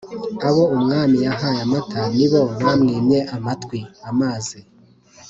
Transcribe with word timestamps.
Abo 0.47 0.63
umwami 0.75 1.17
yahaye 1.27 1.59
amata 1.65 2.01
nibo 2.17 2.41
bamwimye 2.63 3.19
amatwi 3.35 3.79
(amazi). 4.09 4.59